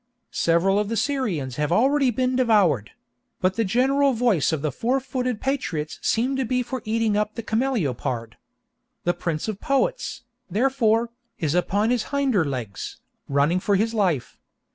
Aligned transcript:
Several 0.33 0.79
of 0.79 0.89
the 0.89 0.97
Syrians 0.97 1.57
have 1.57 1.71
already 1.71 2.09
been 2.09 2.35
devoured; 2.35 2.89
but 3.39 3.53
the 3.53 3.63
general 3.63 4.13
voice 4.13 4.51
of 4.51 4.63
the 4.63 4.71
four 4.71 4.99
footed 4.99 5.39
patriots 5.39 5.99
seems 6.01 6.39
to 6.39 6.43
be 6.43 6.63
for 6.63 6.81
eating 6.85 7.15
up 7.15 7.35
the 7.35 7.43
cameleopard. 7.43 8.33
'The 9.03 9.13
Prince 9.13 9.47
of 9.47 9.61
Poets,' 9.61 10.23
therefore, 10.49 11.11
is 11.37 11.53
upon 11.53 11.91
his 11.91 12.05
hinder 12.05 12.43
legs, 12.43 12.97
running 13.29 13.59
for 13.59 13.75
his 13.75 13.93
life. 13.93 14.39